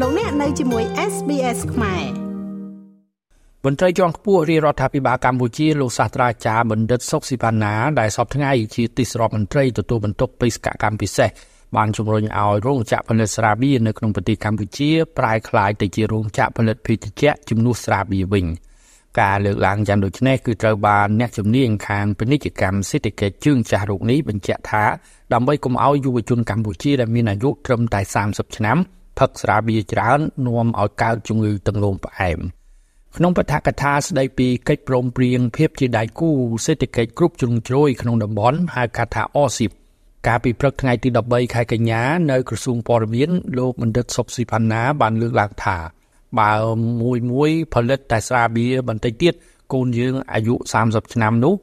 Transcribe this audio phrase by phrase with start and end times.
[0.00, 2.04] លោកអ្នកនៅជាមួយ SBS ខ្មែរ
[3.64, 11.28] មន្ត្រីជាន់ខ្ពស់រាជរដ្ឋាភិបាលកម្ពុជាលោកសាស្ត្រាចារ្យបណ្ឌិតសុកស៊ីផាណាដែលសពថ្ងៃជាទីស្របមន្ត្រីទទួលបន្ទុកបេសកកម្មពិសេស
[11.76, 18.46] បានជំរុញឲ្យរោងចក្រផលិតស្រាបៀរនៅក្នុងប្រទេសកម្ពុជាប្រែក្លាយទៅជារោងចក្រផលិតភេសជ្ជៈជំនួសស្រាបៀរវិញ
[19.20, 24.84] ការលើកឡើងយ៉ាងដូចនេះគឺត្រូវបានអ្នកជំនាញខាងពាណិជ្ជកម្មសេដ្ឋកិច្ចជើងចាស់រូបនេះបញ្ជាក់ថា
[25.32, 28.78] ដើម្បីកុំឲ្យយុវជនកម្ពុជាដែលមានអាយុត្រឹមតែ30ឆ្នាំ
[29.18, 32.38] ផឹកស្រាបៀរច្រើននាំឲ្យកើតជំងឺទឹកនោមផ្អែម
[33.16, 36.30] ក្នុងបទកថាស្ដីពីកិច្ចព្រមព្រៀងភាពជាដៃគូ
[36.64, 39.72] សេដ្ឋកិច្ចគ្រប់ជ្រុងជ្រោយក្នុងតំបន់ហៅកាត់ថា OSIP
[40.26, 45.76] កាលពីព្រឹកថ្ងៃទី13ខែកញ្ញានៅក្រសួងព័ត៌មានលោកបណ្ឌិតសុបស៊ីផាណាបានលើកឡើងថា
[46.40, 46.52] បើ
[47.02, 49.34] មួយមួយផលិតតែស្រាបៀរបន្តិចទៀត
[49.72, 50.54] កូនយើងអាយុ
[50.84, 51.54] 30ឆ្នាំនោះ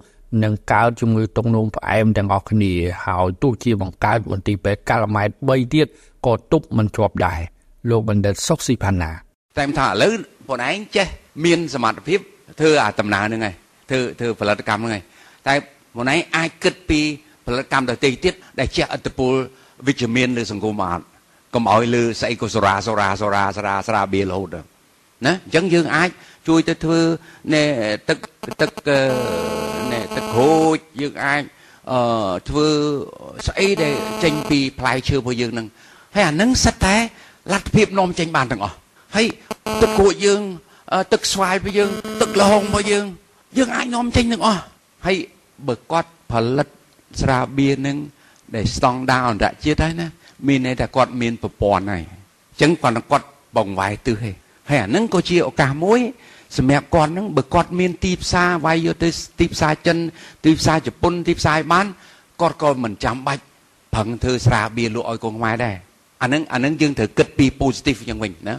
[0.44, 2.74] នឹងកើតជំងឺតុងនោមផ្អែមទាំងអស់គ្នា
[3.06, 5.88] ហើយទោះជាបង្កើតមន្ទីរពេទ្យកាល់ម៉ែត3ទៀត
[6.26, 7.40] ក៏ទប់មិនជាប់ដែរ
[7.90, 9.12] លោកបណ្ឌិតសុកស៊ីផាណា
[9.58, 10.14] តែថាឥឡូវ
[10.50, 11.08] បងឯងចេះ
[11.46, 12.20] មានសមត្ថភាព
[12.60, 13.56] ធ្វើអាដំណើរហ្នឹងហើយ
[13.90, 15.04] ធ្វើធ្វើផលិតកម្មហ្នឹងហើយ
[15.48, 15.54] តែ
[15.98, 17.02] បងឯងអាចគិតពី
[17.46, 19.34] ផលិតកម្មដទៃទៀតដែលជះឥទ្ធិពល
[19.88, 21.04] វិជ្ជមានលើសង្គមអត់
[21.54, 24.58] កុំឲ្យលើស្អីក៏សូរ៉ាសូរ៉ាសូរ៉ាស្រាស្រាបៀររហូត
[25.26, 26.10] ណាអញ្ចឹងយើងអាច
[26.48, 27.02] ជួយទៅធ្វើ
[27.54, 27.64] ណែ
[28.10, 28.20] ទឹក
[28.62, 28.72] ទឹក
[29.92, 31.42] ណែទឹកក្រូចយើងអាច
[31.92, 32.68] អឺធ្វើ
[33.48, 35.68] ស្អីដែលចេញពីផ្លែឈើរបស់យើងនឹង
[36.16, 36.96] ហើយអានឹងសិតតែ
[37.52, 38.76] លទ្ធភាពនាំចេញបានទាំងអស់
[39.16, 39.26] ហើយ
[39.82, 40.42] ទឹកក្រូចយើង
[41.14, 41.90] ទឹកស្វាយរបស់យើង
[42.22, 43.06] ទឹកល្ហុងរបស់យើង
[43.58, 44.62] យើងអាចនាំចេញទាំងអស់
[45.06, 45.18] ហើយ
[45.68, 46.68] បើគាត់ផលិត
[47.22, 47.98] ស្រាបៀរនឹង
[48.56, 50.08] ដែលស្តង់ដារអន្តរជាតិហើយណា
[50.48, 54.36] មានន័យថាគាត់មានប្រព័ន្ធហើយអញ្ចឹងគាត់គាត់បង្វែរទិសហើយ
[54.70, 56.00] ហើយអានឹងក៏ជាឱកាសមួយ
[56.58, 59.98] សម្រាប់គាត់នឹងបើគាត់មានទីផ្សារវាយយកទៅទីផ្សារចិន
[60.46, 61.86] ទីផ្សារជប៉ុនទីផ្សារបាន
[62.42, 63.44] គាត់ក៏មិនចាំបាច់
[63.94, 65.76] ប្រឹងធ្វើស្រាបៀរលក់ឲ្យកូនខ្មែរដែរ
[66.22, 68.56] អានឹងអានឹងយើងត្រូវគិតពី positive យ៉ាងវិញណា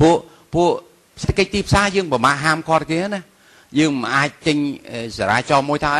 [0.00, 0.16] ពួក
[0.54, 0.68] ពួក
[1.22, 3.22] សេដ្ឋកិច្ចទីផ្សារយើងប្រមាហាមគាត់គេណា
[3.78, 4.56] យើងមិនអាចចេញ
[5.16, 5.92] សារាចរមួយថា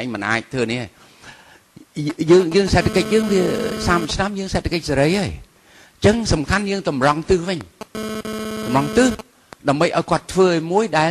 [0.00, 0.82] ឯងមិនអាចធ្វើនេះ
[2.30, 3.42] យើងយើងសេដ្ឋកិច្ចយើងវា
[3.78, 7.58] 30ឆ្នាំយើងសេដ្ឋកិច្ចសេរីហើយអញ្ចឹងសំខាន់យើងតម្រង់ទិសវិញ
[8.66, 9.08] តម្រង់ទិស
[9.68, 11.10] ដើម្បីឲ្យគាត់ធ្វើឲ្យមួយដែល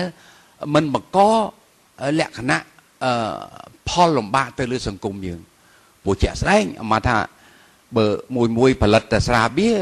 [0.75, 1.19] មិនបង្ក
[2.19, 2.59] លក្ខណៈ
[3.89, 5.39] ផលលំបាកទៅលើសង្គមយើង
[6.03, 7.15] ព្រោះជាក់ស្ដែងអាមកថា
[7.97, 9.75] បើមួយមួយផលិតតែស្រាបៀរ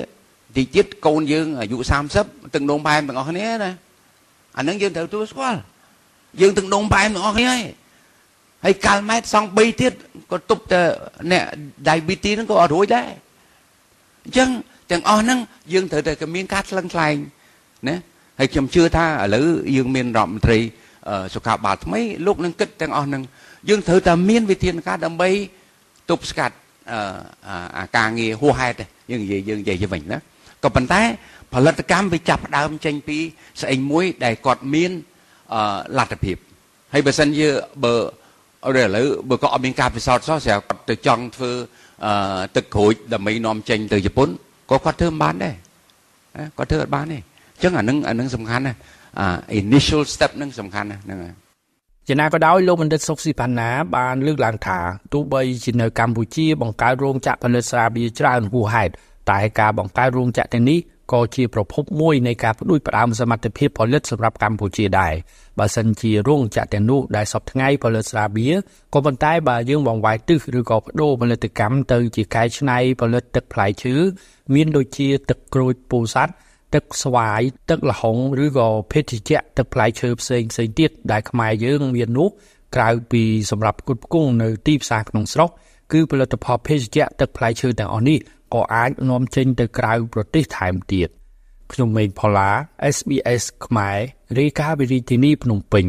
[0.56, 1.78] ទីទៀតកូនយើងអាយុ
[2.16, 3.72] 30ទឹកនោមផែមទាំងអស់គ្នាណា
[4.58, 5.60] អានឹងយើងត្រូវទទួលស្គាល់
[6.42, 7.64] យើងទឹកនោមផែមទាំងអស់គ្នាហើយ
[8.66, 9.94] ហើយកាល់ម៉ែតសង់3ទៀត
[10.32, 10.82] ក៏ទប់តែ
[11.32, 11.44] អ្នក
[11.88, 13.08] diabetes ហ្នឹងក៏អត់រួចដែរ
[14.26, 14.50] អញ្ចឹង
[14.92, 15.40] ទាំងអស់ហ្នឹង
[15.74, 17.16] យើងត្រូវតែមានការថ្លឹងថ្លែង
[17.88, 17.98] ណា
[18.40, 19.46] ហើយខ្ញុំជឿថាឥឡូវ
[19.76, 20.60] យើងមានរដ្ឋមន្ត្រី
[21.34, 23.24] សុខាភិបាលថ្មីលោកនឹងគិតទាំងអស់ហ្នឹង
[23.70, 25.30] យើងត្រូវតែមានវិធានការដើម្បី
[26.10, 26.56] ទប់ស្កាត់
[27.80, 30.18] អាការងារហួសហេតុយើងនិយាយយើងនិយាយទៅវិញណា
[30.64, 31.02] ក៏ប៉ុន្តែ
[31.54, 33.18] ផលិតកម្មវាចាប់ផ្ដើមចេញពី
[33.62, 34.92] ស្អីមួយដែលគាត់មាន
[35.98, 36.38] លទ្ធភាព
[36.94, 37.48] ហើយបើសិនជា
[37.84, 41.52] បើឥឡូវបើគាត់អត់មានការពិសោធន៍សោះស្រាប់គាត់ទៅចង់ធ្វើ
[42.56, 44.30] ទឹកក្រូចដើម្បីនាំចេញទៅជប៉ុន
[44.72, 45.56] ក៏គាត់ធ្វើមិនបានដែរ
[46.58, 48.76] គាត់ធ្វើអត់បានទេអញ្ចឹងអានឹងអានឹងសំខាន់ណា
[49.20, 49.26] អា
[49.62, 51.34] initial step នឹងសំខាន់ណាហ្នឹងហើយ
[52.12, 54.80] ជាណាក៏ដោយលោកបណ្ឌិតសុកស៊ីផាណាបានលើកឡើងថា
[55.14, 58.92] ទោះបីជានៅកម្ពុជាបង្កើតរោងចក្រផលិតស្រាបៀរច្រើនហួសហេតុ
[59.32, 60.80] តែការបង្កើតរោងចក្រទាំងនេះ
[61.14, 65.14] ក៏ជាប្រភពមួយនៃការផ្ដួចផ្ដើមសមត្ថភាពផលិតសម្រាប់កម្ពុជាដែរ
[65.60, 68.54] បើសិនជារោងចក្រទាំងនោះដែលសពថ្ងៃផលិតស្រាបៀរ
[68.94, 73.96] ក៏ប៉ុន្តែបើយើងបង្វែរទិសឬក៏បដូរផលិតកម្មទៅជាកែច្នៃផលិតទឹកផ្លែឈើ
[74.54, 76.34] មានដូចជាទឹកក្រូចពោធិ៍សាត់
[76.74, 82.30] ទឹកស្វាយទឹកល្ហុងឬក៏ភេសជ្ជៈទឹកផ្លែឈើផ្សេងផ្សេងទៀតដែលខ្មែរយើងមាននោះ
[82.76, 85.50] ក្រៅពីសម្រាប់ផ្គត់ផ្គង់នៅទីផ្សារក្នុងស្រុក
[85.92, 88.20] គឺផលិតផលភេសជ្ជៈទឹកផ្លែឈើទាំងអស់នេះ
[88.54, 91.10] ក៏អាចនាំចេញទៅក្រៅប្រទេសថែមទៀត
[91.72, 92.50] ខ្ញុំមេងផល្លា
[92.96, 93.98] SBS ខ្មែរ
[94.40, 95.86] រាយការណ៍ពីរាជធានីភ្នំពេញ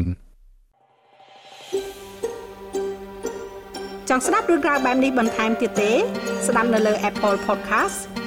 [4.09, 5.91] ចង់ស្ដាប់រឿងក្រៅបែបនេះបន្ថែមទៀតទេ
[6.47, 8.10] ស្ដាប់នៅលើ Apple Podcast